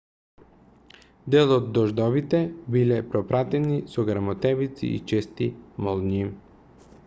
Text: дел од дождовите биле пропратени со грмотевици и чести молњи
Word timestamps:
дел 1.33 1.53
од 1.57 1.67
дождовите 1.77 2.39
биле 2.77 2.97
пропратени 3.11 3.77
со 3.95 4.09
грмотевици 4.11 4.93
и 4.95 4.99
чести 5.13 5.51
молњи 5.89 6.27